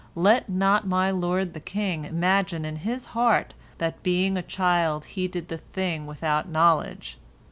[0.15, 5.27] Let not my lord the king imagine in his heart that being a child he
[5.27, 7.19] did the thing without knowledge.